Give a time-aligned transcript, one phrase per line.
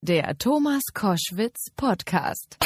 [0.00, 2.56] Der Thomas Koschwitz Podcast.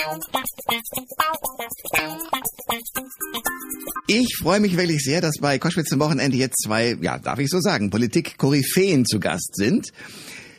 [4.06, 7.49] Ich freue mich wirklich sehr, dass bei Koschwitz zum Wochenende jetzt zwei, ja, darf ich
[7.49, 9.93] so sagen, Politik-Koryphäen zu Gast sind.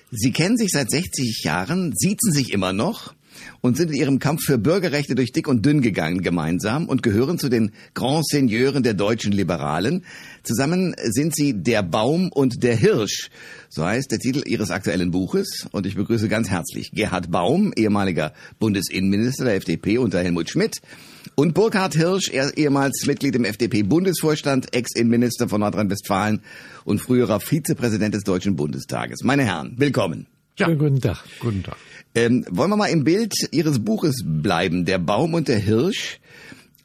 [0.09, 3.13] Sie kennen sich seit 60 Jahren, siezen sich immer noch
[3.61, 7.37] und sind in ihrem Kampf für Bürgerrechte durch dick und dünn gegangen gemeinsam und gehören
[7.39, 10.03] zu den Grand Seigneuren der deutschen Liberalen.
[10.43, 13.29] Zusammen sind sie der Baum und der Hirsch.
[13.69, 15.67] So heißt der Titel ihres aktuellen Buches.
[15.71, 20.81] Und ich begrüße ganz herzlich Gerhard Baum, ehemaliger Bundesinnenminister der FDP unter Helmut Schmidt.
[21.35, 26.41] Und Burkhard Hirsch, ehemals Mitglied im FDP-Bundesvorstand, Ex-Innenminister von Nordrhein-Westfalen
[26.85, 29.23] und früherer Vizepräsident des Deutschen Bundestages.
[29.23, 30.32] Meine Herren, willkommen.
[30.57, 31.23] Ja, guten Tag.
[31.39, 31.77] Guten Tag.
[32.15, 36.19] Ähm, wollen wir mal im Bild Ihres Buches bleiben, der Baum und der Hirsch.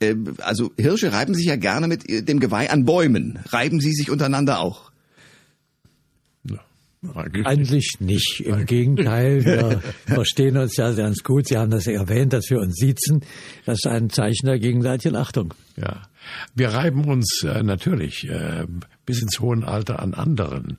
[0.00, 3.38] Äh, also Hirsche reiben sich ja gerne mit äh, dem Geweih an Bäumen.
[3.50, 4.88] Reiben sie sich untereinander auch?
[7.14, 8.40] Eigentlich, Eigentlich nicht.
[8.44, 11.46] Im Gegenteil, wir verstehen uns ja ganz gut.
[11.46, 13.20] Sie haben das erwähnt, dass wir uns siezen.
[13.66, 15.54] Das ist ein Zeichen der gegenseitigen Achtung.
[15.80, 16.02] Ja,
[16.54, 18.66] wir reiben uns äh, natürlich äh,
[19.06, 20.78] bis ins hohen Alter an anderen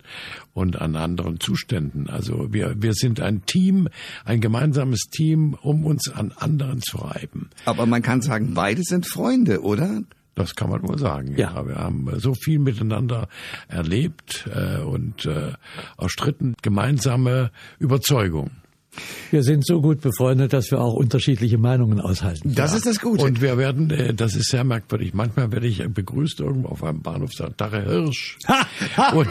[0.53, 2.09] und an anderen Zuständen.
[2.09, 3.87] Also wir, wir sind ein Team,
[4.25, 7.49] ein gemeinsames Team, um uns an anderen zu reiben.
[7.65, 10.01] Aber man kann sagen, beide sind Freunde, oder?
[10.35, 11.35] Das kann man wohl sagen.
[11.37, 13.27] Ja, ja wir haben äh, so viel miteinander
[13.67, 15.53] erlebt äh, und äh,
[15.97, 18.51] erstritten gemeinsame Überzeugung.
[19.31, 22.53] Wir sind so gut befreundet, dass wir auch unterschiedliche Meinungen aushalten.
[22.55, 22.77] Das ja.
[22.77, 23.23] ist das Gute.
[23.23, 27.01] Und wir werden, äh, das ist sehr merkwürdig, manchmal werde ich begrüßt irgendwo auf einem
[27.01, 28.37] Bahnhof, sagt Dache Hirsch.
[29.13, 29.29] Und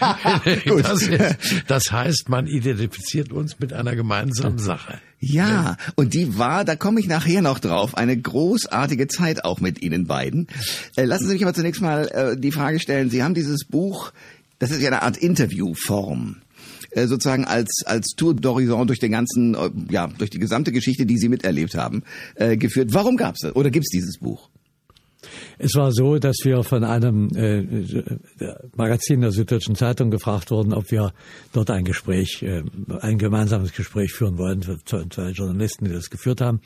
[0.84, 1.10] das,
[1.66, 5.00] das heißt, man identifiziert uns mit einer gemeinsamen Sache.
[5.22, 9.82] Ja, und die war, da komme ich nachher noch drauf, eine großartige Zeit auch mit
[9.82, 10.48] Ihnen beiden.
[10.96, 14.12] Äh, lassen Sie mich aber zunächst mal äh, die Frage stellen, Sie haben dieses Buch,
[14.58, 16.36] das ist ja eine Art Interviewform.
[16.90, 21.06] Äh, sozusagen als als Tour d'horizon durch den ganzen, äh, ja, durch die gesamte Geschichte,
[21.06, 22.02] die Sie miterlebt haben,
[22.34, 22.92] äh, geführt.
[22.92, 24.48] Warum gab es das oder gibt es dieses Buch?
[25.58, 27.62] Es war so, dass wir von einem äh,
[28.74, 31.12] Magazin der Süddeutschen Zeitung gefragt wurden, ob wir
[31.52, 32.62] dort ein Gespräch, äh,
[33.00, 36.60] ein gemeinsames Gespräch führen wollen, zwei Journalisten, die das geführt haben.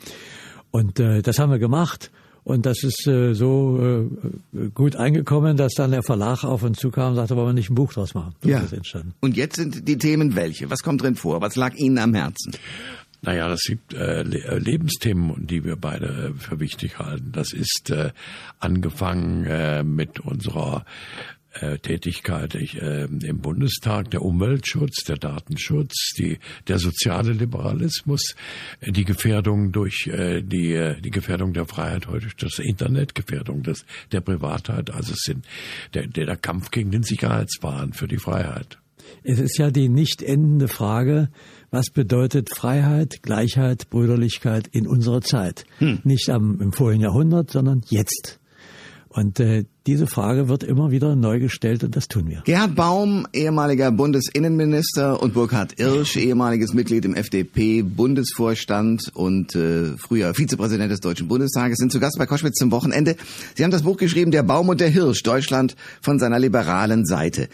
[0.71, 2.11] Und äh, das haben wir gemacht.
[2.45, 4.07] Und das ist äh, so
[4.53, 7.71] äh, gut eingekommen, dass dann der Verlag auf uns zukam und sagte, wollen wir nicht
[7.71, 8.35] ein Buch draus machen.
[8.43, 8.59] So ja.
[8.59, 9.15] ist entstanden.
[9.19, 10.69] Und jetzt sind die Themen welche?
[10.69, 11.41] Was kommt drin vor?
[11.41, 12.53] Was lag Ihnen am Herzen?
[13.23, 17.31] Naja, das gibt äh, äh Lebensthemen, die wir beide für wichtig halten.
[17.31, 18.11] Das ist äh,
[18.59, 20.85] angefangen äh, mit unserer
[21.61, 28.35] äh, Tätigkeit ich, äh, im Bundestag, der Umweltschutz, der Datenschutz, die, der soziale Liberalismus,
[28.81, 33.15] äh, die Gefährdung durch äh, die, äh, die Gefährdung der Freiheit heute durch das Internet,
[33.15, 35.45] Gefährdung des, der Privatheit, also es sind
[35.93, 38.77] der, der Kampf gegen den Sicherheitswahn für die Freiheit.
[39.23, 41.29] Es ist ja die nicht endende Frage,
[41.71, 45.65] was bedeutet Freiheit, Gleichheit, Brüderlichkeit in unserer Zeit?
[45.77, 45.99] Hm.
[46.03, 48.39] Nicht am, im vorigen Jahrhundert, sondern jetzt.
[49.15, 52.41] Und äh, diese Frage wird immer wieder neu gestellt und das tun wir.
[52.43, 60.91] Gerhard Baum, ehemaliger Bundesinnenminister und Burkhard Irsch, ehemaliges Mitglied im FDP-Bundesvorstand und äh, früher Vizepräsident
[60.91, 63.15] des Deutschen Bundestages, sind zu Gast bei Koschwitz zum Wochenende.
[63.55, 67.47] Sie haben das Buch geschrieben, Der Baum und der Hirsch, Deutschland von seiner liberalen Seite.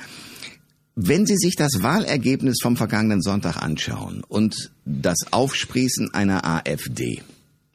[0.96, 7.22] Wenn Sie sich das Wahlergebnis vom vergangenen Sonntag anschauen und das Aufsprießen einer AfD,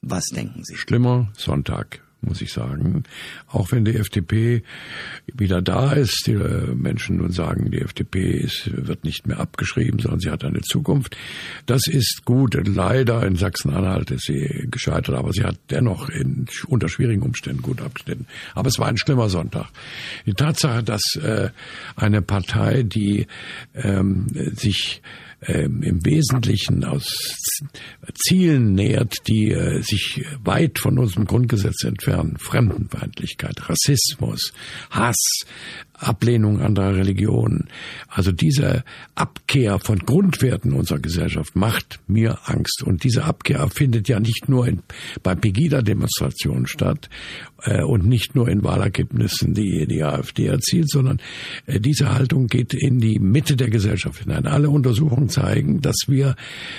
[0.03, 0.75] was denken Sie?
[0.75, 3.05] Schlimmer Sonntag muss ich sagen.
[3.49, 4.63] Auch wenn die FDP
[5.33, 9.99] wieder da ist, die äh, Menschen nun sagen, die FDP ist, wird nicht mehr abgeschrieben,
[10.01, 11.17] sondern sie hat eine Zukunft.
[11.67, 12.57] Das ist gut.
[12.67, 17.81] Leider in Sachsen-Anhalt ist sie gescheitert, aber sie hat dennoch in, unter schwierigen Umständen gut
[17.81, 18.27] abgeschnitten.
[18.55, 19.69] Aber es war ein schlimmer Sonntag.
[20.25, 21.51] Die Tatsache, dass äh,
[21.97, 23.27] eine Partei, die
[23.75, 25.03] ähm, sich
[25.43, 27.15] ähm, im Wesentlichen aus
[28.15, 32.37] Zielen nähert, die äh, sich weit von unserem Grundgesetz entfernen.
[32.39, 34.53] Fremdenfeindlichkeit, Rassismus,
[34.91, 35.45] Hass,
[35.99, 37.69] Ablehnung anderer Religionen.
[38.09, 38.85] Also diese
[39.15, 42.83] Abkehr von Grundwerten unserer Gesellschaft macht mir Angst.
[42.83, 44.83] Und diese Abkehr findet ja nicht nur in,
[45.23, 47.09] bei Pegida-Demonstrationen statt
[47.63, 51.19] äh, und nicht nur in Wahlergebnissen, die die AfD erzielt, sondern
[51.67, 54.47] äh, diese Haltung geht in die Mitte der Gesellschaft hinein.
[54.47, 56.37] Alle Untersuchungen zeigen, dass wir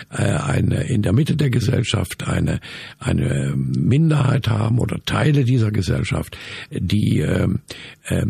[0.09, 2.59] äh, eine, in der Mitte der Gesellschaft eine,
[2.99, 6.37] eine Minderheit haben oder Teile dieser Gesellschaft,
[6.71, 7.47] die äh,
[8.05, 8.25] äh,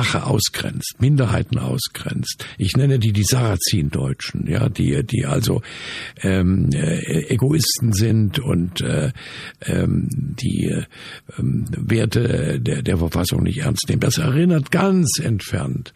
[0.00, 2.46] Schwache ausgrenzt, Minderheiten ausgrenzt.
[2.56, 5.60] Ich nenne die die Sarazin-Deutschen, ja, die, die also
[6.22, 9.12] ähm, äh, Egoisten sind und äh,
[9.66, 10.74] ähm, die
[11.38, 14.00] ähm, Werte der, der Verfassung nicht ernst nehmen.
[14.00, 15.92] Das erinnert ganz entfernt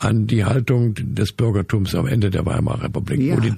[0.00, 3.36] an die Haltung des Bürgertums am Ende der Weimarer Republik, Ja.
[3.36, 3.52] wo, die,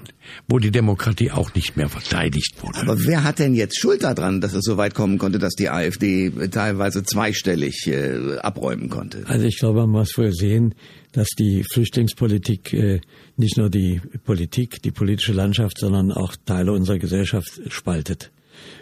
[0.49, 2.81] wo die Demokratie auch nicht mehr verteidigt wurde.
[2.81, 5.71] Aber wer hat denn jetzt Schuld daran, dass es so weit kommen konnte, dass die
[5.71, 9.23] AfD teilweise zweistellig äh, abräumen konnte?
[9.27, 10.75] Also ich glaube, man muss wohl sehen,
[11.13, 13.01] dass die Flüchtlingspolitik äh,
[13.37, 18.33] nicht nur die Politik, die politische Landschaft, sondern auch Teile unserer Gesellschaft spaltet,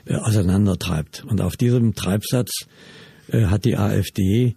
[0.07, 1.25] äh, auseinandertreibt.
[1.29, 2.51] Und auf diesem Treibsatz
[3.31, 4.57] äh, hat die AfD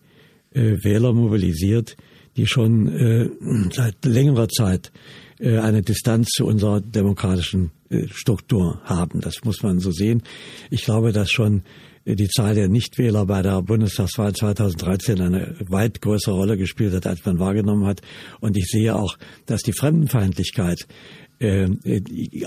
[0.54, 1.98] äh, Wähler mobilisiert,
[2.38, 3.30] die schon äh,
[3.72, 4.92] seit längerer Zeit
[5.40, 9.22] äh, eine Distanz zu unserer demokratischen äh, Struktur haben.
[9.22, 10.24] Das muss man so sehen.
[10.70, 11.64] Ich glaube, dass schon
[12.06, 17.08] äh, die Zahl der Nichtwähler bei der Bundestagswahl 2013 eine weit größere Rolle gespielt hat,
[17.08, 18.02] als man wahrgenommen hat.
[18.40, 20.88] Und ich sehe auch, dass die Fremdenfeindlichkeit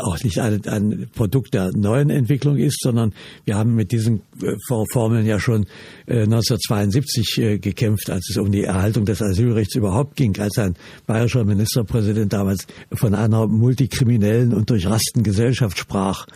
[0.00, 3.12] auch nicht ein, ein Produkt der neuen Entwicklung ist, sondern
[3.44, 4.54] wir haben mit diesen äh,
[4.92, 5.66] Formeln ja schon
[6.06, 10.76] äh, 1972 äh, gekämpft, als es um die Erhaltung des Asylrechts überhaupt ging, als ein
[11.06, 16.26] bayerischer Ministerpräsident damals von einer multikriminellen und durchrasten Gesellschaft sprach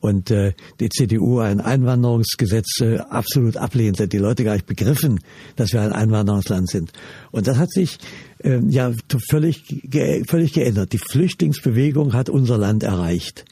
[0.00, 5.20] und äh, die CDU ein Einwanderungsgesetz äh, absolut ablehnte, die Leute gar nicht begriffen,
[5.56, 6.92] dass wir ein Einwanderungsland sind.
[7.30, 7.98] Und das hat sich
[8.38, 8.92] äh, ja
[9.28, 10.92] völlig, ge völlig geändert.
[10.92, 13.44] Die Flüchtlingsbewegung hat unser Land erreicht.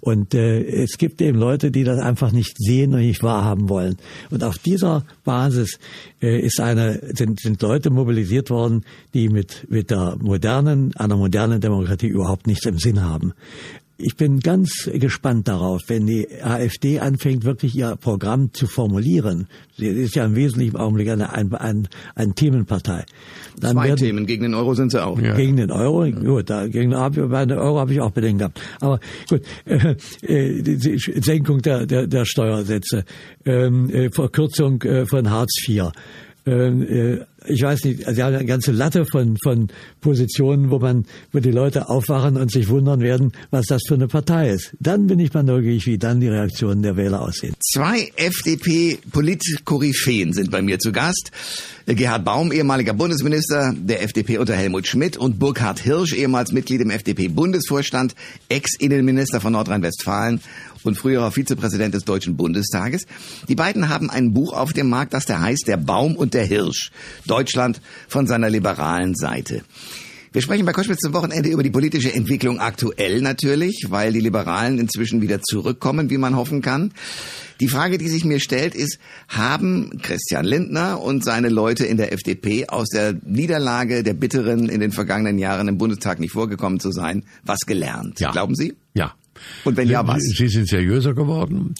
[0.00, 3.96] Und äh, es gibt eben Leute, die das einfach nicht sehen und nicht wahrhaben wollen.
[4.30, 5.78] Und auf dieser Basis
[6.22, 11.60] äh, ist eine, sind, sind Leute mobilisiert worden, die mit, mit der modernen, einer modernen
[11.60, 13.32] Demokratie überhaupt nichts im Sinn haben.
[14.00, 19.48] Ich bin ganz gespannt darauf, wenn die AfD anfängt, wirklich ihr Programm zu formulieren.
[19.76, 23.04] Sie ist ja im Wesentlichen im Augenblick eine, ein, ein, eine Themenpartei.
[23.60, 25.20] Dann Zwei werden- Themen, gegen den Euro sind sie auch.
[25.20, 25.34] Ja.
[25.34, 28.38] gegen den Euro, gut, da, gegen den Euro, bei den Euro habe ich auch Bedenken
[28.38, 28.60] gehabt.
[28.80, 33.04] Aber gut, äh, äh, die die Senkung der, der, der Steuersätze,
[33.44, 35.90] ähm, äh, Verkürzung äh, von Hartz IV.
[36.46, 37.18] Ähm, äh,
[37.48, 39.68] ich weiß nicht, sie haben eine ganze Latte von, von
[40.00, 44.08] Positionen, wo man, wo die Leute aufwachen und sich wundern werden, was das für eine
[44.08, 44.74] Partei ist.
[44.80, 47.54] Dann bin ich mal neugierig, wie dann die Reaktionen der Wähler aussehen.
[47.60, 51.30] Zwei FDP-Politkoryphäen sind bei mir zu Gast.
[51.86, 56.90] Gerhard Baum, ehemaliger Bundesminister der FDP unter Helmut Schmidt und Burkhard Hirsch, ehemals Mitglied im
[56.90, 58.14] FDP-Bundesvorstand,
[58.50, 60.42] Ex-Innenminister von Nordrhein-Westfalen
[60.84, 63.06] und früherer Vizepräsident des Deutschen Bundestages.
[63.48, 66.44] Die beiden haben ein Buch auf dem Markt, das da heißt Der Baum und der
[66.44, 66.90] Hirsch.
[67.38, 69.62] Deutschland von seiner liberalen Seite.
[70.32, 74.78] Wir sprechen bei Koschwitz zum Wochenende über die politische Entwicklung aktuell natürlich, weil die Liberalen
[74.78, 76.92] inzwischen wieder zurückkommen, wie man hoffen kann.
[77.60, 78.98] Die Frage, die sich mir stellt, ist,
[79.28, 84.80] haben Christian Lindner und seine Leute in der FDP aus der Niederlage der Bitteren in
[84.80, 88.18] den vergangenen Jahren im Bundestag nicht vorgekommen zu sein, was gelernt?
[88.18, 88.32] Ja.
[88.32, 88.74] Glauben Sie?
[88.94, 89.14] Ja.
[89.64, 90.22] Und wenn ja, was?
[90.22, 91.74] Sie sind seriöser geworden.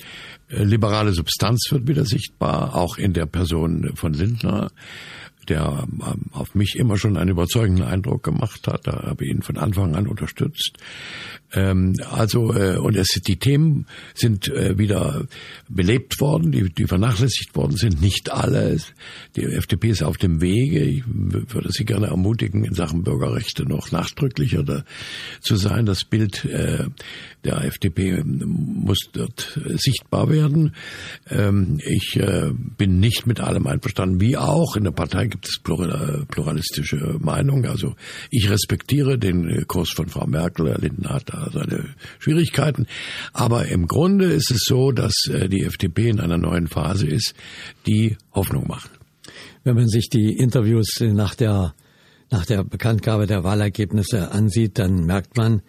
[0.49, 4.71] Äh, Liberale Substanz wird wieder sichtbar, auch in der Person von Lindner,
[5.49, 8.87] der ähm, auf mich immer schon einen überzeugenden Eindruck gemacht hat.
[8.87, 10.79] Da habe ich ihn von Anfang an unterstützt.
[11.53, 15.27] Ähm, also äh, und es, die Themen sind äh, wieder
[15.69, 18.01] belebt worden, die, die vernachlässigt worden sind.
[18.01, 18.77] Nicht alle.
[19.37, 20.81] Die FDP ist auf dem Wege.
[20.81, 24.85] Ich würde Sie gerne ermutigen, in Sachen Bürgerrechte noch nachdrücklicher da,
[25.41, 25.87] zu sein.
[25.87, 26.85] Das Bild äh,
[27.45, 30.75] der FDP muss dort sichtbar werden.
[31.31, 32.21] Ähm, ich
[32.77, 34.21] bin nicht mit allem einverstanden.
[34.21, 37.67] Wie auch in der Partei gibt es plural, pluralistische Meinungen.
[37.67, 37.95] Also
[38.31, 40.69] ich respektiere den äh, Kurs von Frau Merkel.
[40.69, 42.87] Herr Lindner hat da seine Schwierigkeiten.
[43.33, 47.35] Aber im Grunde ist es so, dass äh, die FDP in einer neuen Phase ist,
[47.87, 48.91] die Hoffnung macht.
[49.63, 51.73] Wenn man sich die Interviews nach der,
[52.31, 55.63] nach der Bekanntgabe der Wahlergebnisse ansieht, dann merkt man,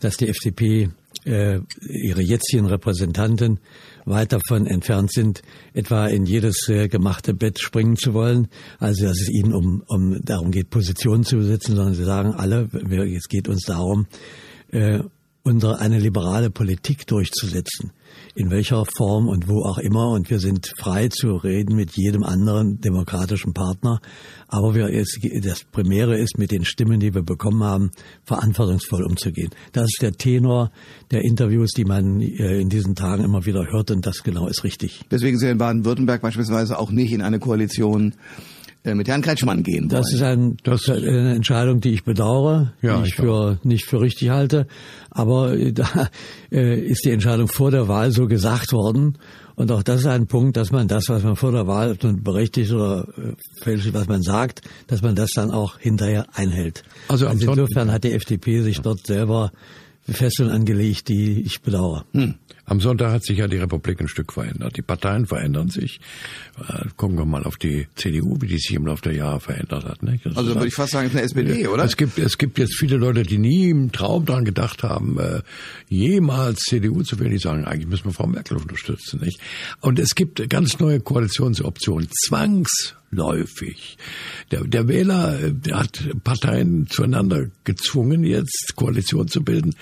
[0.00, 0.90] dass die FDP
[1.24, 3.60] äh, ihre jetzigen Repräsentanten
[4.04, 5.42] weit davon entfernt sind,
[5.72, 8.48] etwa in jedes äh, gemachte Bett springen zu wollen.
[8.78, 12.68] Also dass es ihnen um, um darum geht, Positionen zu besetzen, sondern sie sagen alle,
[12.72, 14.06] wir, es geht uns darum,
[14.70, 15.00] äh,
[15.42, 17.92] unsere eine liberale Politik durchzusetzen.
[18.34, 20.10] In welcher Form und wo auch immer.
[20.10, 24.00] Und wir sind frei zu reden mit jedem anderen demokratischen Partner.
[24.48, 24.88] Aber wir,
[25.42, 27.90] das Primäre ist, mit den Stimmen, die wir bekommen haben,
[28.24, 29.50] verantwortungsvoll umzugehen.
[29.72, 30.70] Das ist der Tenor
[31.10, 33.90] der Interviews, die man äh, in diesen Tagen immer wieder hört.
[33.90, 35.02] Und das genau ist richtig.
[35.10, 38.14] Deswegen Sie in Baden-Württemberg beispielsweise auch nicht in eine Koalition
[38.84, 39.88] mit Herrn Kretschmann gehen wollen.
[39.90, 43.84] Das ist ein, Das- eine Entscheidung, die ich bedauere, Ja, die ich ich für nicht
[43.86, 44.66] für richtig halte.
[45.10, 46.08] Aber äh, da
[46.50, 49.18] äh, ist die Entscheidung vor der Wahl so gesagt worden.
[49.54, 52.72] Und auch das ist ein Punkt, dass man das, was man vor der Wahl berechtigt
[52.72, 56.82] oder äh, fälschlich, was man sagt, dass man das dann auch hinterher einhält.
[57.08, 59.52] Also Sonntag- insofern hat die FDP sich dort selber
[60.08, 62.04] Fesseln angelegt, die ich bedauere.
[62.12, 62.34] Hm.
[62.64, 64.76] Am Sonntag hat sich ja die Republik ein Stück verändert.
[64.76, 66.00] Die Parteien verändern sich.
[66.58, 69.84] Äh, gucken wir mal auf die CDU, wie die sich im Laufe der Jahre verändert
[69.84, 70.02] hat.
[70.02, 70.26] Nicht?
[70.26, 71.84] also würde ich fast sagen, es ist eine SPD, oder?
[71.84, 75.42] Es gibt, es gibt jetzt viele Leute, die nie im Traum dran gedacht haben, äh,
[75.88, 77.32] jemals CDU zu wählen.
[77.32, 79.20] Die sagen, eigentlich müssen wir Frau Merkel unterstützen.
[79.20, 79.40] Nicht?
[79.80, 82.08] Und es gibt ganz neue Koalitionsoptionen.
[82.26, 83.98] Zwangs läufig.
[84.50, 89.74] Der, der Wähler der hat Parteien zueinander gezwungen, jetzt Koalition zu bilden,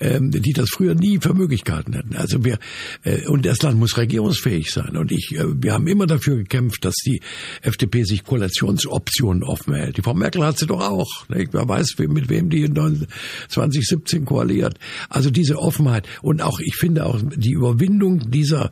[0.00, 2.14] ähm, die das früher nie für möglich gehalten hätten.
[2.16, 2.58] Also wir
[3.02, 4.96] äh, und das Land muss regierungsfähig sein.
[4.96, 7.20] Und ich, äh, wir haben immer dafür gekämpft, dass die
[7.62, 9.96] FDP sich Koalitionsoptionen offen hält.
[9.96, 11.28] Die Frau Merkel hat sie doch auch.
[11.28, 11.52] Nicht?
[11.52, 12.74] Wer weiß, mit wem die in
[13.48, 14.78] 2017 koaliert.
[15.08, 18.70] Also diese Offenheit und auch, ich finde auch die Überwindung dieser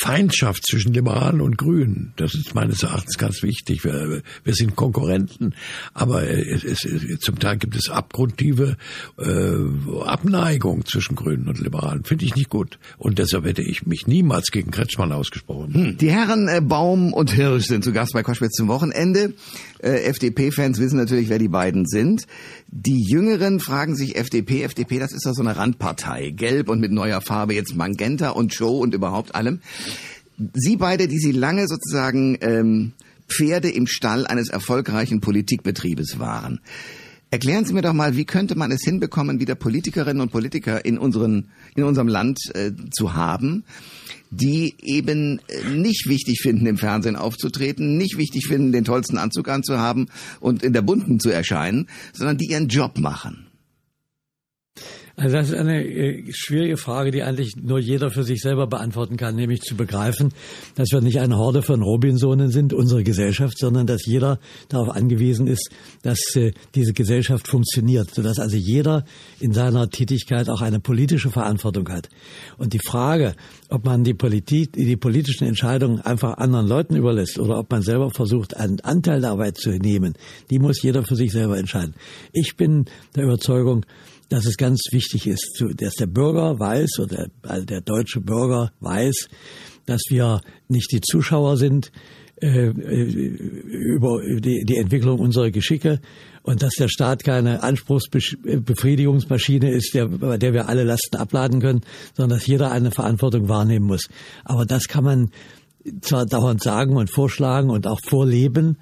[0.00, 3.84] Feindschaft zwischen Liberalen und Grünen, das ist meines Erachtens ganz ganz wichtig.
[3.84, 5.54] Wir, wir sind Konkurrenten,
[5.94, 8.76] aber es, es, zum Teil gibt es abgrundtiefe
[9.18, 12.04] äh, Abneigung zwischen Grünen und Liberalen.
[12.04, 12.78] Finde ich nicht gut.
[12.98, 15.74] Und deshalb hätte ich mich niemals gegen Kretschmann ausgesprochen.
[15.74, 15.96] Hm.
[15.98, 19.34] Die Herren äh, Baum und Hirsch sind zu Gast bei Koschwitz zum Wochenende.
[19.80, 22.26] Äh, FDP-Fans wissen natürlich, wer die beiden sind.
[22.68, 26.30] Die Jüngeren fragen sich FDP, FDP, das ist doch so eine Randpartei.
[26.30, 29.60] Gelb und mit neuer Farbe, jetzt Magenta und Show und überhaupt allem.
[30.54, 32.92] Sie beide, die Sie lange sozusagen ähm,
[33.28, 36.60] Pferde im Stall eines erfolgreichen Politikbetriebes waren.
[37.30, 40.96] Erklären Sie mir doch mal, wie könnte man es hinbekommen, wieder Politikerinnen und Politiker in,
[40.96, 43.64] unseren, in unserem Land äh, zu haben,
[44.30, 49.48] die eben äh, nicht wichtig finden, im Fernsehen aufzutreten, nicht wichtig finden, den tollsten Anzug
[49.48, 50.08] anzuhaben
[50.40, 53.47] und in der Bunten zu erscheinen, sondern die ihren Job machen.
[55.18, 59.16] Also das ist eine äh, schwierige Frage, die eigentlich nur jeder für sich selber beantworten
[59.16, 60.32] kann, nämlich zu begreifen,
[60.76, 65.48] dass wir nicht eine Horde von Robinsonen sind, unsere Gesellschaft, sondern dass jeder darauf angewiesen
[65.48, 65.70] ist,
[66.02, 69.04] dass äh, diese Gesellschaft funktioniert, sodass also jeder
[69.40, 72.08] in seiner Tätigkeit auch eine politische Verantwortung hat.
[72.56, 73.34] Und die Frage,
[73.70, 78.10] ob man die Politik, die politischen Entscheidungen einfach anderen Leuten überlässt oder ob man selber
[78.10, 80.14] versucht, einen Anteil der Arbeit zu nehmen,
[80.48, 81.96] die muss jeder für sich selber entscheiden.
[82.32, 82.84] Ich bin
[83.16, 83.84] der Überzeugung,
[84.28, 87.28] dass es ganz wichtig ist, dass der Bürger weiß oder
[87.64, 89.28] der deutsche Bürger weiß,
[89.86, 91.90] dass wir nicht die Zuschauer sind
[92.40, 96.00] äh, äh über die, Entwicklung unserer Geschicke
[96.42, 101.80] und dass der Staat keine Anspruchsbefriedigungsmaschine ist, bei der wir alle Lasten abladen können,
[102.14, 104.08] sondern dass jeder eine Verantwortung wahrnehmen muss.
[104.44, 105.30] Aber das kann man
[106.02, 108.76] zwar dauernd sagen und vorschlagen und auch vorleben,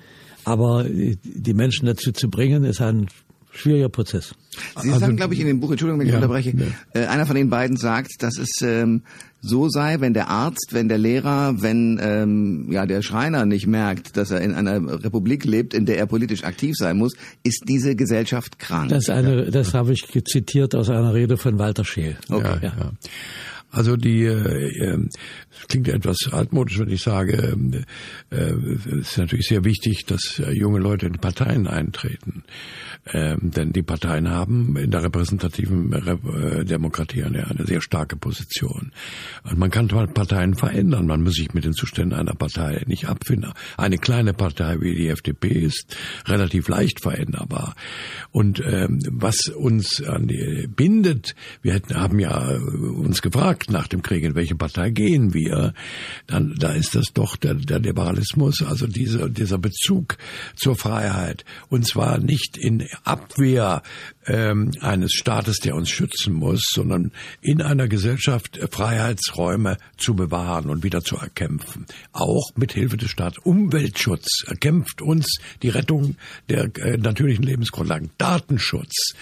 [0.44, 3.06] aber die Menschen dazu zu bringen, ist ein
[3.50, 4.34] schwieriger Prozess.
[4.82, 7.00] Sie also, sagen, glaube ich, in dem Buch, Entschuldigung, wenn ich ja, unterbreche, ja.
[7.00, 9.02] äh, einer von den beiden sagt, dass es ähm,
[9.40, 14.16] so sei, wenn der Arzt, wenn der Lehrer, wenn ähm, ja der Schreiner nicht merkt,
[14.16, 17.96] dass er in einer Republik lebt, in der er politisch aktiv sein muss, ist diese
[17.96, 18.90] Gesellschaft krank.
[18.90, 22.16] Das, eine, das habe ich zitiert aus einer Rede von Walter Scheel.
[22.28, 22.58] Okay.
[22.62, 22.92] Ja, ja.
[23.70, 25.08] Also die äh, äh,
[25.68, 27.56] klingt etwas altmodisch, wenn ich sage,
[28.30, 32.44] äh, es ist natürlich sehr wichtig, dass junge Leute in Parteien eintreten.
[33.12, 38.92] Ähm, denn die Parteien haben in der repräsentativen äh, Demokratie eine, eine sehr starke Position.
[39.44, 41.06] Und man kann Parteien verändern.
[41.06, 43.52] Man muss sich mit den Zuständen einer Partei nicht abfinden.
[43.76, 45.96] Eine kleine Partei wie die FDP ist
[46.26, 47.74] relativ leicht veränderbar.
[48.32, 54.02] Und ähm, was uns an die bindet, wir hätten, haben ja uns gefragt nach dem
[54.02, 55.74] Krieg, in welche Partei gehen wir,
[56.26, 60.16] dann da ist das doch der, der Liberalismus, also dieser, dieser Bezug
[60.56, 61.44] zur Freiheit.
[61.68, 63.82] Und zwar nicht in Abwehr
[64.26, 70.82] ähm, eines Staates, der uns schützen muss, sondern in einer Gesellschaft Freiheitsräume zu bewahren und
[70.82, 71.86] wieder zu erkämpfen.
[72.12, 73.38] Auch mit Hilfe des Staates.
[73.44, 76.16] Umweltschutz erkämpft uns die Rettung
[76.48, 78.10] der äh, natürlichen Lebensgrundlagen.
[78.18, 79.14] Datenschutz.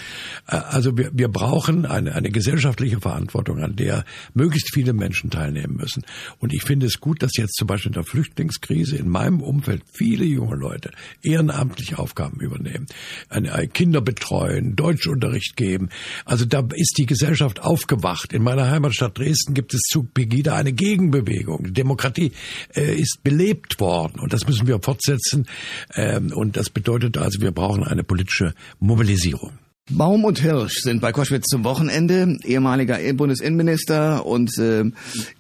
[0.47, 5.76] Äh, also wir, wir brauchen eine, eine gesellschaftliche Verantwortung, an der möglichst viele Menschen teilnehmen
[5.76, 6.04] müssen.
[6.38, 9.83] Und ich finde es gut, dass jetzt zum Beispiel in der Flüchtlingskrise in meinem Umfeld
[9.93, 10.90] viele junge Leute
[11.23, 12.87] ehrenamtlich Aufgaben übernehmen.
[13.28, 15.88] Eine Kinder betreuen, Deutschunterricht geben.
[16.25, 18.33] Also da ist die Gesellschaft aufgewacht.
[18.33, 21.64] In meiner Heimatstadt Dresden gibt es zu Pegida eine Gegenbewegung.
[21.64, 22.33] Die Demokratie
[22.75, 25.47] äh, ist belebt worden und das müssen wir fortsetzen.
[25.94, 29.59] Ähm, und das bedeutet also, wir brauchen eine politische Mobilisierung.
[29.90, 34.85] Baum und Hirsch sind bei Koschwitz zum Wochenende, ehemaliger Bundesinnenminister und äh,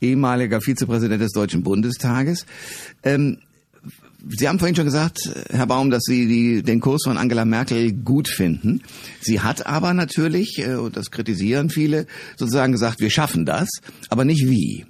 [0.02, 2.44] ehemaliger Vizepräsident des Deutschen Bundestages.
[3.02, 3.38] Ähm,
[4.28, 5.18] Sie haben vorhin schon gesagt,
[5.50, 8.82] Herr Baum, dass Sie die, den Kurs von Angela Merkel gut finden.
[9.20, 13.68] Sie hat aber natürlich, äh, und das kritisieren viele, sozusagen gesagt, wir schaffen das,
[14.08, 14.86] aber nicht wie.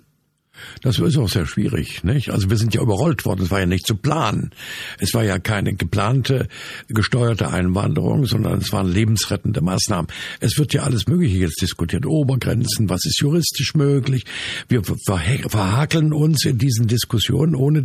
[0.83, 2.31] Das ist auch sehr schwierig, nicht?
[2.31, 3.43] Also wir sind ja überrollt worden.
[3.43, 4.51] Es war ja nicht zu planen.
[4.99, 6.49] Es war ja keine geplante,
[6.89, 10.09] gesteuerte Einwanderung, sondern es waren lebensrettende Maßnahmen.
[10.41, 12.07] Es wird ja alles Mögliche jetzt diskutiert.
[12.07, 14.25] Obergrenzen, was ist juristisch möglich?
[14.69, 17.83] Wir verhakeln uns in diesen Diskussionen, ohne,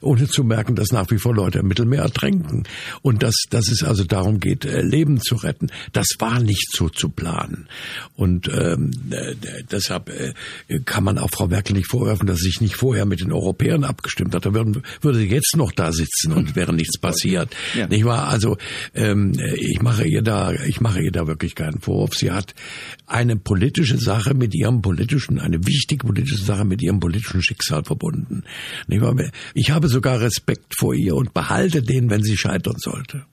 [0.00, 2.64] ohne zu merken, dass nach wie vor Leute im Mittelmeer ertränken.
[3.02, 5.68] Und dass, dass es also darum geht, äh, Leben zu retten.
[5.92, 7.68] Das war nicht so zu planen.
[8.14, 9.34] Und ähm, äh,
[9.70, 10.34] deshalb äh,
[10.84, 13.84] kann man auch Frau Merkel nicht vorwerfen, vorwerfen, dass sich nicht vorher mit den Europäern
[13.84, 14.44] abgestimmt hat.
[14.44, 17.54] Würden, würde sie jetzt noch da sitzen und wäre nichts passiert.
[17.76, 17.86] Ja.
[17.86, 18.28] Nicht wahr?
[18.28, 18.56] Also
[18.94, 22.14] ähm, ich mache ihr da, ich mache ihr da wirklich keinen Vorwurf.
[22.14, 22.54] Sie hat
[23.06, 28.44] eine politische Sache mit ihrem politischen, eine wichtige politische Sache mit ihrem politischen Schicksal verbunden.
[28.86, 29.14] Nicht wahr?
[29.54, 33.24] Ich habe sogar Respekt vor ihr und behalte den, wenn sie scheitern sollte.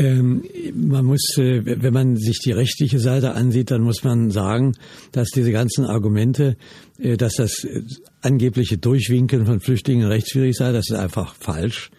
[0.00, 4.74] Ähm, man muss, äh, wenn man sich die rechtliche Seite ansieht, dann muss man sagen,
[5.12, 6.56] dass diese ganzen Argumente,
[6.98, 7.82] äh, dass das äh,
[8.22, 11.90] angebliche Durchwinkeln von Flüchtlingen rechtswidrig sei, das ist einfach falsch.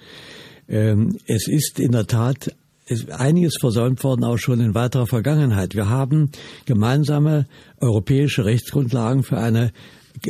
[0.67, 2.55] Ähm, es ist in der Tat
[2.87, 5.75] ist einiges versäumt worden, auch schon in weiterer Vergangenheit.
[5.75, 6.31] Wir haben
[6.65, 7.45] gemeinsame
[7.79, 9.71] europäische Rechtsgrundlagen für eine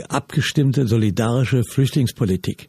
[0.09, 2.67] abgestimmte solidarische Flüchtlingspolitik.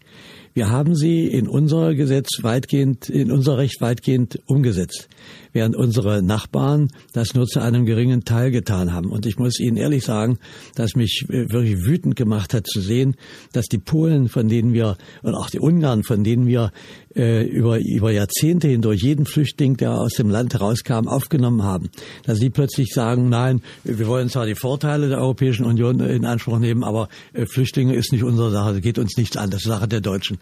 [0.54, 5.08] Wir haben sie in unser Gesetz weitgehend, in unser Recht weitgehend umgesetzt
[5.52, 9.10] während unsere Nachbarn das nur zu einem geringen Teil getan haben.
[9.10, 10.38] Und ich muss Ihnen ehrlich sagen,
[10.74, 13.16] dass mich wirklich wütend gemacht hat zu sehen,
[13.52, 16.72] dass die Polen, von denen wir, und auch die Ungarn, von denen wir
[17.14, 21.90] äh, über, über Jahrzehnte hindurch jeden Flüchtling, der aus dem Land herauskam, aufgenommen haben,
[22.24, 26.58] dass sie plötzlich sagen, nein, wir wollen zwar die Vorteile der Europäischen Union in Anspruch
[26.58, 29.88] nehmen, aber äh, Flüchtlinge ist nicht unsere Sache, geht uns nichts an, das ist Sache
[29.88, 30.38] der Deutschen.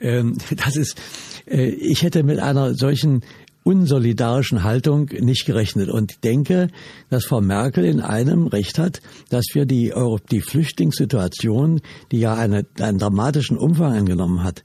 [0.00, 1.00] Ähm, das ist,
[1.46, 3.22] äh, ich hätte mit einer solchen
[3.62, 6.68] unsolidarischen Haltung nicht gerechnet und denke,
[7.10, 9.92] dass Frau Merkel in einem Recht hat, dass wir die,
[10.30, 14.64] die Flüchtlingssituation, die ja eine, einen dramatischen Umfang angenommen hat,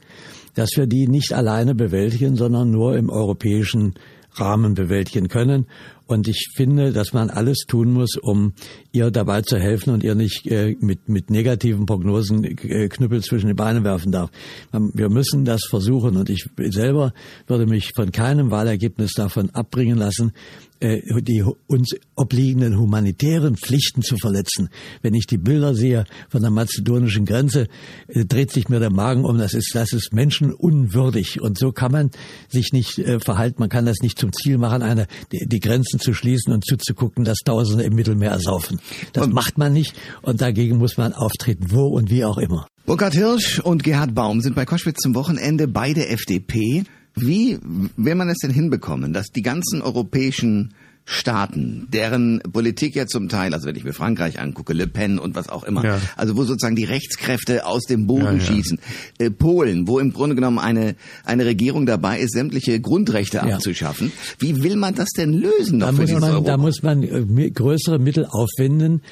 [0.54, 3.96] dass wir die nicht alleine bewältigen, sondern nur im europäischen
[4.40, 5.68] Rahmen bewältigen können.
[6.08, 8.54] Und ich finde, dass man alles tun muss, um
[8.92, 13.48] ihr dabei zu helfen und ihr nicht äh, mit, mit negativen Prognosen äh, Knüppel zwischen
[13.48, 14.30] die Beine werfen darf.
[14.72, 17.14] Wir müssen das versuchen und ich selber
[17.48, 20.32] würde mich von keinem Wahlergebnis davon abbringen lassen,
[20.80, 24.70] die uns obliegenden humanitären Pflichten zu verletzen.
[25.02, 27.68] Wenn ich die Bilder sehe von der mazedonischen Grenze,
[28.08, 29.38] äh, dreht sich mir der Magen um.
[29.38, 31.42] Das ist, das ist menschenunwürdig.
[31.42, 32.12] Und so kann man
[32.50, 33.58] sich nicht äh, verhalten.
[33.60, 37.24] Man kann das nicht zum Ziel machen, eine, die, die Grenzen zu schließen und zuzugucken,
[37.24, 38.80] dass Tausende im Mittelmeer ersaufen.
[39.14, 39.94] Das und macht man nicht.
[40.22, 42.68] Und dagegen muss man auftreten, wo und wie auch immer.
[42.86, 46.84] Burkhard Hirsch und Gerhard Baum sind bei Koschwitz zum Wochenende beide FDP.
[47.16, 47.60] Wie
[47.98, 50.74] will man es denn hinbekommen, dass die ganzen europäischen
[51.08, 55.36] Staaten, deren Politik ja zum Teil, also wenn ich mir Frankreich angucke, Le Pen und
[55.36, 56.02] was auch immer, ja.
[56.16, 58.40] also wo sozusagen die Rechtskräfte aus dem Boden ja, ja.
[58.40, 58.80] schießen,
[59.20, 64.12] äh, Polen, wo im Grunde genommen eine eine Regierung dabei ist, sämtliche Grundrechte abzuschaffen.
[64.40, 65.80] Wie will man das denn lösen?
[65.80, 69.04] Da muss, man, da muss man äh, größere Mittel aufwenden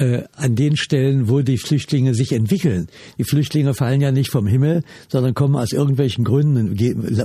[0.00, 2.88] äh, an den Stellen, wo die Flüchtlinge sich entwickeln.
[3.18, 6.76] Die Flüchtlinge fallen ja nicht vom Himmel, sondern kommen aus irgendwelchen Gründen,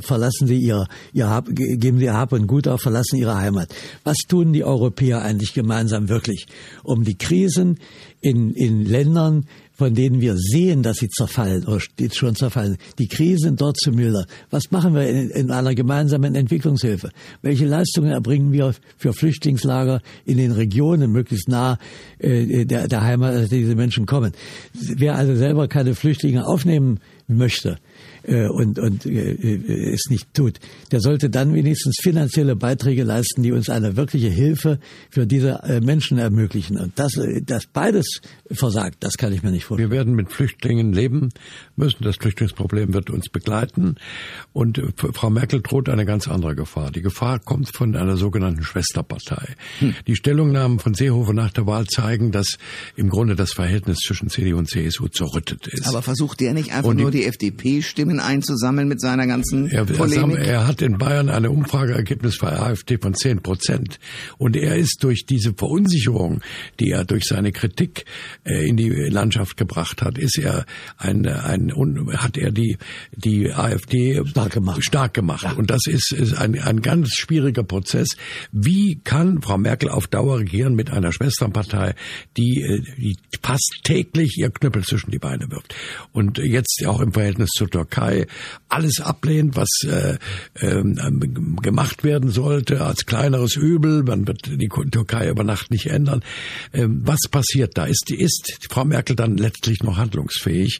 [0.01, 3.73] verlassen sie ihr, ihr Hab, geben sie ihr Hab und Gut auf, verlassen ihre Heimat.
[4.03, 6.47] Was tun die Europäer eigentlich gemeinsam wirklich,
[6.83, 7.79] um die Krisen
[8.19, 11.79] in, in Ländern, von denen wir sehen, dass sie zerfallen oder
[12.11, 14.25] schon zerfallen, die Krisen dort zu mildern.
[14.49, 17.09] Was machen wir in, in, einer gemeinsamen Entwicklungshilfe?
[17.41, 21.77] Welche Leistungen erbringen wir für Flüchtlingslager in den Regionen, möglichst nah
[22.19, 24.31] äh, der, der Heimat, dass diese Menschen kommen?
[24.73, 27.77] Wer also selber keine Flüchtlinge aufnehmen möchte,
[28.27, 30.59] äh, und, und äh, äh, es nicht tut,
[30.91, 35.81] der sollte dann wenigstens finanzielle Beiträge leisten, die uns eine wirkliche Hilfe für diese äh,
[35.81, 36.77] Menschen ermöglichen.
[36.77, 39.91] Und das, das beides versagt, das kann ich mir nicht vorstellen.
[39.91, 41.29] Wir werden mit Flüchtlingen leben
[41.75, 42.03] müssen.
[42.03, 43.95] Das Flüchtlingsproblem wird uns begleiten.
[44.53, 46.91] Und Frau Merkel droht eine ganz andere Gefahr.
[46.91, 49.55] Die Gefahr kommt von einer sogenannten Schwesterpartei.
[49.79, 49.95] Hm.
[50.07, 52.57] Die Stellungnahmen von Seehofer nach der Wahl zeigen, dass
[52.95, 55.87] im Grunde das Verhältnis zwischen CDU und CSU zerrüttet ist.
[55.87, 60.37] Aber versucht der nicht einfach nur die FDP-Stimmen Stimmen einzusammeln mit seiner ganzen er, Polemik?
[60.39, 63.99] Er hat in Bayern eine Umfrageergebnis für AfD von 10 Prozent.
[64.37, 66.41] Und er ist durch diese Verunsicherung,
[66.79, 68.05] die er durch seine Kritik
[68.43, 70.65] äh, in die Landschaft gebracht hat, ist er
[70.97, 71.71] ein, ein
[72.17, 72.77] hat er die,
[73.15, 74.83] die AfD stark gemacht.
[74.83, 75.43] Stark gemacht.
[75.43, 75.53] Ja.
[75.53, 78.09] Und das ist, ist ein, ein ganz schwieriger Prozess.
[78.51, 81.95] Wie kann Frau Merkel auf Dauer regieren mit einer Schwesternpartei,
[82.37, 85.73] die, äh, die fast täglich ihr Knüppel zwischen die Beine wirft?
[86.11, 88.27] Und jetzt auch im Verhältnis zur Türkei
[88.67, 90.17] alles ablehnt, was äh,
[90.55, 90.83] äh,
[91.61, 94.03] gemacht werden sollte als kleineres Übel.
[94.03, 96.23] Man wird die Türkei über Nacht nicht ändern.
[96.73, 97.85] Ähm, was passiert da?
[97.85, 100.79] Ist, ist Frau Merkel dann letztlich noch handlungsfähig?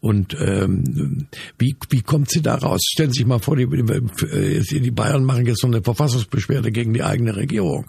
[0.00, 2.80] Und ähm, wie, wie kommt sie da raus?
[2.92, 7.02] Stellen Sie sich mal vor, die, die Bayern machen jetzt so eine Verfassungsbeschwerde gegen die
[7.02, 7.86] eigene Regierung.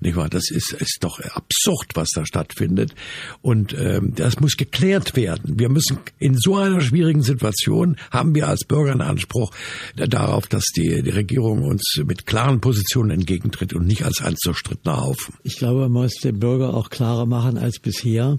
[0.00, 0.28] Nicht wahr?
[0.28, 2.94] Das ist, ist doch absurd, was da stattfindet.
[3.42, 5.58] Und ähm, das muss geklärt werden.
[5.58, 9.52] Wir müssen in so einer schwierigen Situation haben wir als Bürger einen Anspruch
[9.96, 15.00] darauf, dass die, die Regierung uns mit klaren Positionen entgegentritt und nicht als ein zerstrittener
[15.00, 15.34] Haufen.
[15.44, 18.38] Ich glaube, man muss dem Bürger auch klarer machen als bisher,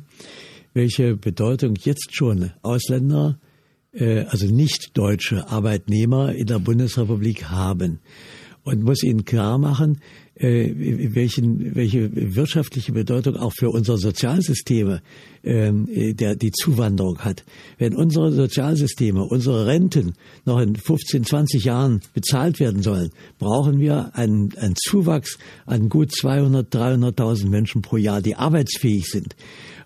[0.74, 3.40] welche Bedeutung jetzt schon Ausländer,
[3.94, 8.00] äh, also nicht deutsche Arbeitnehmer in der Bundesrepublik haben.
[8.64, 10.00] Und muss ihnen klar machen,
[10.36, 10.72] äh,
[11.16, 15.02] welchen, welche wirtschaftliche Bedeutung auch für unsere Sozialsysteme
[15.44, 17.44] ähm, der, die Zuwanderung hat.
[17.78, 20.14] Wenn unsere Sozialsysteme, unsere Renten
[20.46, 26.12] noch in 15, 20 Jahren bezahlt werden sollen, brauchen wir einen, einen Zuwachs an gut
[26.16, 29.36] 200, 300.000 Menschen pro Jahr, die arbeitsfähig sind.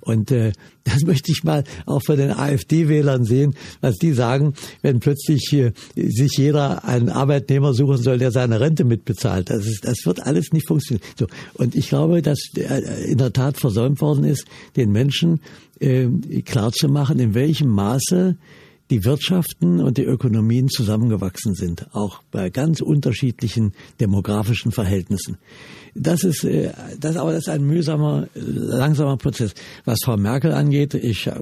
[0.04, 0.52] Und äh,
[0.84, 5.72] das möchte ich mal auch von den AfD-Wählern sehen, was die sagen, wenn plötzlich äh,
[5.96, 9.50] sich jeder einen Arbeitnehmer suchen soll, der seine Rente mitbezahlt.
[9.50, 11.06] Das, ist, das wird alles nicht funktionieren.
[11.18, 11.28] So.
[11.54, 15.40] Und ich glaube, dass äh, in der Tat versäumt worden ist, den Menschen
[15.80, 16.08] äh,
[16.46, 18.38] klarzumachen, in welchem Maße
[18.90, 25.38] die Wirtschaften und die Ökonomien zusammengewachsen sind, auch bei ganz unterschiedlichen demografischen Verhältnissen.
[25.96, 29.54] Das ist, äh, das, aber das ist ein mühsamer, langsamer Prozess.
[29.86, 31.34] Was Frau Merkel angeht, ich äh,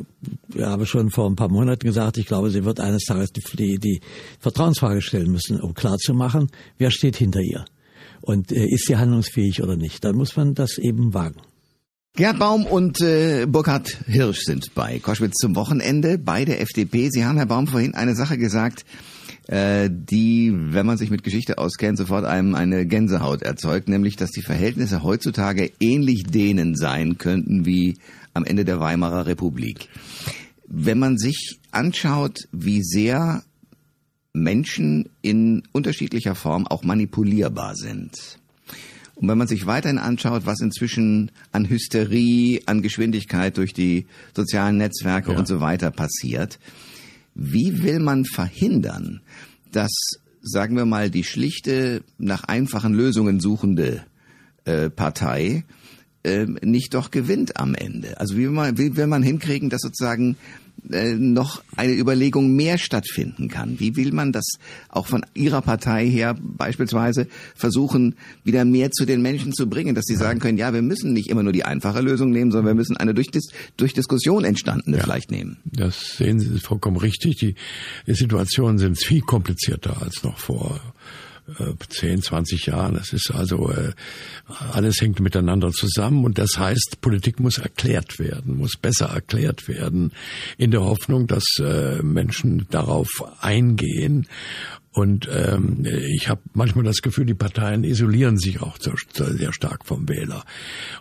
[0.59, 3.79] habe schon vor ein paar Monaten gesagt, ich glaube, sie wird eines Tages die, die,
[3.79, 4.01] die
[4.39, 7.65] Vertrauensfrage stellen müssen, um klarzumachen, wer steht hinter ihr
[8.21, 10.03] und äh, ist sie handlungsfähig oder nicht.
[10.03, 11.41] Dann muss man das eben wagen.
[12.17, 17.07] Gerd Baum und äh, Burkhard Hirsch sind bei Koschwitz zum Wochenende bei der FDP.
[17.09, 18.83] Sie haben, Herr Baum, vorhin eine Sache gesagt,
[19.47, 24.29] äh, die, wenn man sich mit Geschichte auskennt, sofort einem eine Gänsehaut erzeugt, nämlich, dass
[24.31, 27.97] die Verhältnisse heutzutage ähnlich denen sein könnten wie
[28.33, 29.87] am Ende der Weimarer Republik.
[30.67, 33.41] Wenn man sich anschaut, wie sehr
[34.33, 38.37] Menschen in unterschiedlicher Form auch manipulierbar sind,
[39.21, 44.77] und wenn man sich weiterhin anschaut, was inzwischen an Hysterie, an Geschwindigkeit durch die sozialen
[44.77, 45.37] Netzwerke ja.
[45.37, 46.57] und so weiter passiert,
[47.35, 49.21] wie will man verhindern,
[49.71, 49.91] dass,
[50.41, 54.03] sagen wir mal, die schlichte, nach einfachen Lösungen suchende
[54.65, 55.65] äh, Partei
[56.23, 58.19] äh, nicht doch gewinnt am Ende?
[58.19, 60.35] Also wie will man, wie will man hinkriegen, dass sozusagen
[60.89, 63.79] äh, noch eine Überlegung mehr stattfinden kann.
[63.79, 64.45] Wie will man das
[64.89, 70.05] auch von Ihrer Partei her beispielsweise versuchen, wieder mehr zu den Menschen zu bringen, dass
[70.05, 72.75] sie sagen können, ja, wir müssen nicht immer nur die einfache Lösung nehmen, sondern wir
[72.75, 75.57] müssen eine durch, Dis durch Diskussion entstandene ja, vielleicht nehmen.
[75.65, 77.37] Das sehen Sie vollkommen richtig.
[77.37, 77.55] Die,
[78.07, 80.79] die Situationen sind viel komplizierter als noch vor
[81.89, 82.95] 10, äh, 20 Jahren.
[82.95, 83.91] Das ist also, äh,
[84.71, 90.11] alles hängt miteinander zusammen und das heißt, Politik muss erklärt werden, muss besser erklärt werden,
[90.57, 93.09] in der Hoffnung, dass äh, Menschen darauf
[93.41, 94.27] eingehen
[94.93, 98.95] und ähm, ich habe manchmal das Gefühl, die Parteien isolieren sich auch sehr,
[99.33, 100.43] sehr stark vom Wähler.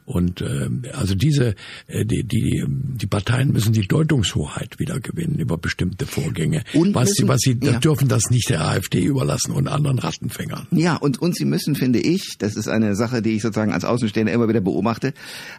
[0.04, 1.56] Und ähm, also diese,
[1.88, 6.62] äh, die, die, die Parteien müssen die Deutungshoheit wieder gewinnen über bestimmte Vorgänge.
[6.72, 7.80] Und was müssen, sie, was sie ja.
[7.80, 10.68] dürfen das nicht der AfD überlassen und anderen Rattenfängern.
[10.70, 13.84] Ja, und, und sie müssen, finde ich, das ist eine Sache, die ich sozusagen als
[13.84, 15.14] Außenstehender immer wieder beobachte,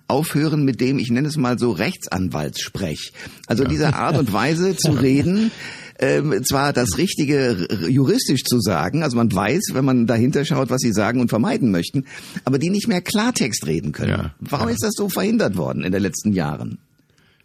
[0.08, 3.12] aufhören mit dem, ich nenne es mal so Rechtsanwaltssprech.
[3.48, 3.70] Also ja.
[3.70, 5.52] diese Art und Weise zu reden,
[6.02, 10.82] ähm, zwar das Richtige juristisch zu sagen, also man weiß, wenn man dahinter schaut, was
[10.82, 12.06] sie sagen und vermeiden möchten,
[12.44, 14.10] aber die nicht mehr Klartext reden können.
[14.10, 14.74] Ja, Warum ja.
[14.74, 16.80] ist das so verhindert worden in den letzten Jahren?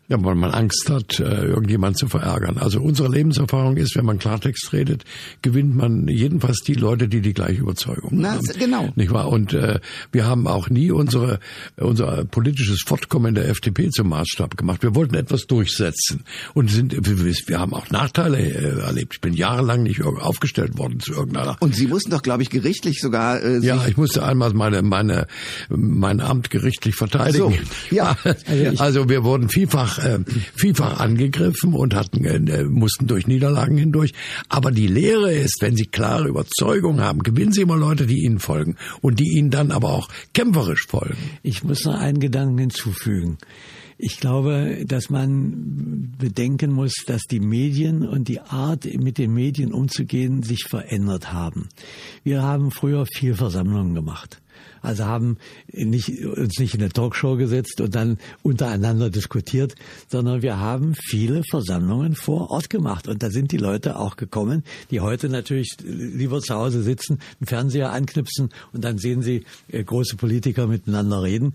[0.08, 2.58] Ja, weil man Angst hat, äh, irgendjemand zu verärgern.
[2.58, 5.04] Also unsere Lebenserfahrung ist, wenn man Klartext redet,
[5.42, 8.42] gewinnt man jedenfalls die Leute, die die gleiche Überzeugung Na, haben.
[8.56, 8.92] Genau.
[8.94, 9.28] Nicht wahr?
[9.28, 9.80] Und äh,
[10.12, 11.40] wir haben auch nie unsere
[11.76, 14.82] unser politisches Fortkommen der FDP zum Maßstab gemacht.
[14.82, 16.22] Wir wollten etwas durchsetzen
[16.54, 19.14] und sind wir haben auch Nachteile äh, erlebt.
[19.14, 21.56] Ich bin jahrelang nicht aufgestellt worden zu irgendeiner.
[21.60, 23.42] Und Sie mussten doch, glaube ich, gerichtlich sogar.
[23.42, 25.26] Äh, ja, ich musste einmal meine meine
[25.68, 27.54] mein Amt gerichtlich verteidigen.
[27.90, 28.16] So, ja.
[28.22, 30.18] Also, also wir wurden vielfach äh,
[30.54, 34.12] vielfach angegriffen und hatten, äh, mussten durch Niederlagen hindurch.
[34.48, 38.38] Aber die Lehre ist, wenn Sie klare Überzeugung haben, gewinnen Sie immer Leute, die Ihnen
[38.38, 41.16] folgen und die Ihnen dann aber auch kämpferisch folgen.
[41.42, 43.38] Ich muss noch einen Gedanken hinzufügen.
[43.98, 49.72] Ich glaube, dass man bedenken muss, dass die Medien und die Art, mit den Medien
[49.72, 51.68] umzugehen, sich verändert haben.
[52.22, 54.42] Wir haben früher viel Versammlungen gemacht.
[54.82, 55.38] Also haben
[55.72, 59.74] nicht, uns nicht in eine Talkshow gesetzt und dann untereinander diskutiert,
[60.08, 63.08] sondern wir haben viele Versammlungen vor Ort gemacht.
[63.08, 67.46] Und da sind die Leute auch gekommen, die heute natürlich lieber zu Hause sitzen, einen
[67.46, 71.54] Fernseher anknipsen und dann sehen sie äh, große Politiker miteinander reden,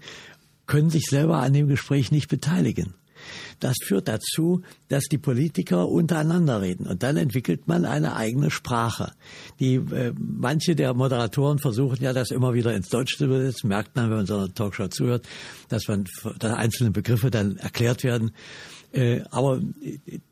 [0.68, 2.94] können sich selber an dem Gespräch nicht beteiligen.
[3.60, 9.14] Das führt dazu, dass die Politiker untereinander reden und dann entwickelt man eine eigene Sprache.
[9.60, 13.70] Die äh, manche der Moderatoren versuchen ja, das immer wieder ins Deutsche zu übersetzen.
[13.70, 15.28] Merkt man, wenn man so einer Talkshow zuhört,
[15.70, 16.06] dass man
[16.40, 18.32] dass einzelne Begriffe dann erklärt werden.
[18.94, 19.62] Äh, aber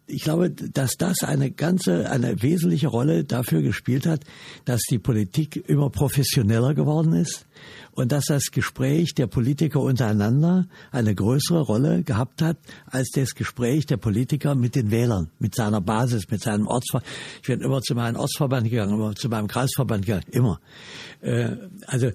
[0.05, 4.23] ich glaube, dass das eine ganze, eine wesentliche Rolle dafür gespielt hat,
[4.65, 7.45] dass die Politik immer professioneller geworden ist
[7.91, 13.85] und dass das Gespräch der Politiker untereinander eine größere Rolle gehabt hat als das Gespräch
[13.85, 17.09] der Politiker mit den Wählern, mit seiner Basis, mit seinem Ortsverband.
[17.41, 20.59] Ich bin immer zu meinem Ortsverband gegangen, immer zu meinem Kreisverband gegangen, immer.
[21.21, 22.09] Äh, also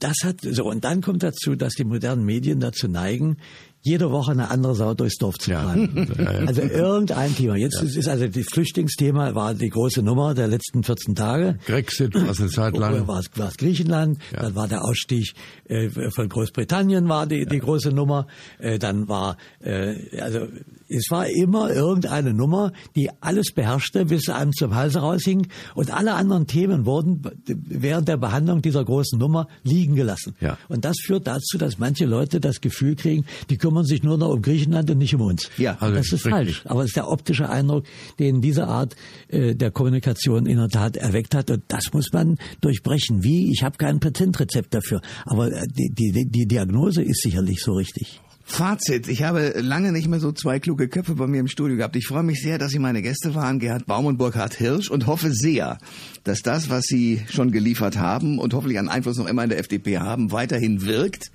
[0.00, 3.36] das hat so und dann kommt dazu, dass die modernen Medien dazu neigen,
[3.82, 6.10] jede Woche eine andere Sau durchs Dorf zu treiben.
[6.22, 6.26] Ja.
[6.46, 7.56] Also irgendein Thema.
[7.56, 7.82] Jetzt ja.
[7.82, 11.58] ist also das Flüchtlingsthema war die große Nummer der letzten 14 Tage.
[11.66, 13.08] Grexit war es eine Zeit lang.
[13.08, 14.42] War es, war es Griechenland, ja.
[14.42, 15.32] dann war der Ausstieg
[15.68, 18.26] äh, von Großbritannien war die, die große Nummer,
[18.58, 20.46] äh, dann war äh, also
[20.88, 26.14] es war immer irgendeine Nummer, die alles beherrschte, bis einem zum Hals raushing und alle
[26.14, 30.34] anderen Themen wurden während der Behandlung dieser großen Nummer liegen gelassen.
[30.40, 30.58] Ja.
[30.68, 34.30] Und das führt dazu, dass manche Leute das Gefühl kriegen, die kümmern sich nur noch
[34.30, 35.50] um Griechenland und nicht um uns.
[35.58, 36.32] Ja, also das ist richtig.
[36.32, 36.62] falsch.
[36.66, 37.84] Aber es ist der optische Eindruck,
[38.18, 38.96] den diese Art
[39.28, 41.50] äh, der Kommunikation in der Tat erweckt hat.
[41.50, 43.22] Und das muss man durchbrechen.
[43.24, 43.50] Wie?
[43.52, 45.00] Ich habe kein Patentrezept dafür.
[45.24, 48.20] Aber äh, die, die, die Diagnose ist sicherlich so richtig.
[48.44, 49.08] Fazit.
[49.08, 51.96] Ich habe lange nicht mehr so zwei kluge Köpfe bei mir im Studio gehabt.
[51.96, 55.06] Ich freue mich sehr, dass Sie meine Gäste waren, Gerhard Baum und Burkhard Hirsch, und
[55.06, 55.78] hoffe sehr,
[56.24, 59.58] dass das, was Sie schon geliefert haben und hoffentlich einen Einfluss noch immer in der
[59.58, 61.30] FDP haben, weiterhin wirkt.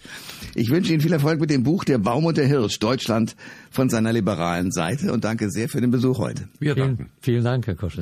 [0.55, 3.35] Ich wünsche Ihnen viel Erfolg mit dem Buch Der Baum und der Hirsch, Deutschland
[3.71, 6.47] von seiner liberalen Seite und danke sehr für den Besuch heute.
[6.59, 7.09] Wir danken.
[7.21, 8.01] Vielen, vielen Dank, Herr Koschel.